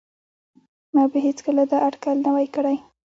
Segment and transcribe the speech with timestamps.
[0.93, 2.77] ما به هیڅکله دا اټکل نه وای کړی